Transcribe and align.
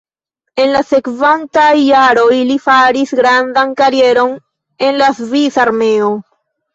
En 0.61 0.69
la 0.75 0.79
sekvantaj 0.91 1.73
jaroj 1.79 2.39
li 2.51 2.55
faris 2.63 3.13
grandan 3.19 3.75
karieron 3.81 4.33
en 4.87 4.97
la 5.03 5.11
Svisa 5.19 5.63
Armeo. 5.65 6.09